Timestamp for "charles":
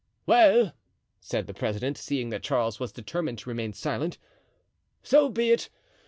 2.41-2.79